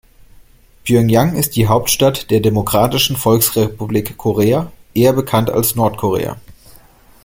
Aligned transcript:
Pjöngjang 0.83 1.35
ist 1.35 1.55
die 1.55 1.67
Hauptstadt 1.67 2.31
der 2.31 2.39
Demokratischen 2.39 3.15
Volksrepublik 3.15 4.17
Korea, 4.17 4.71
eher 4.95 5.13
bekannt 5.13 5.51
als 5.51 5.75
Nordkorea. 5.75 6.37